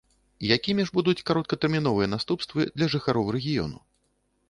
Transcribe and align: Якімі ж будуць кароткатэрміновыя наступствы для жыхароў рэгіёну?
Якімі 0.57 0.85
ж 0.87 0.91
будуць 0.95 1.23
кароткатэрміновыя 1.31 2.07
наступствы 2.17 2.61
для 2.77 2.91
жыхароў 2.97 3.33
рэгіёну? 3.41 3.79